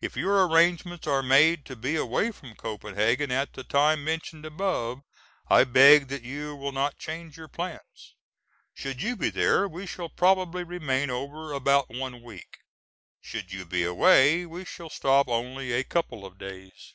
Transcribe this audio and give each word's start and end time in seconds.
If 0.00 0.16
your 0.16 0.46
arrangements 0.46 1.08
are 1.08 1.24
made 1.24 1.64
to 1.64 1.74
be 1.74 1.96
away 1.96 2.30
from 2.30 2.54
Copenhagen 2.54 3.32
at 3.32 3.54
the 3.54 3.64
time 3.64 4.04
mentioned 4.04 4.46
above, 4.46 5.00
I 5.48 5.64
beg 5.64 6.06
that 6.06 6.22
you 6.22 6.54
will 6.54 6.70
not 6.70 7.00
change 7.00 7.36
your 7.36 7.48
plans. 7.48 8.14
Should 8.74 9.02
you 9.02 9.16
be 9.16 9.28
there, 9.28 9.66
we 9.66 9.84
shall 9.84 10.08
probably 10.08 10.62
remain 10.62 11.10
over 11.10 11.50
about 11.52 11.90
one 11.90 12.22
week. 12.22 12.58
Should 13.20 13.50
you 13.52 13.64
be 13.66 13.82
away, 13.82 14.46
we 14.46 14.64
shall 14.64 14.88
stop 14.88 15.26
only 15.26 15.72
a 15.72 15.82
couple 15.82 16.24
of 16.24 16.38
days. 16.38 16.92